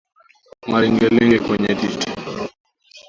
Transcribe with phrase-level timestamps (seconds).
[0.71, 2.09] Malengelenge kwenye titi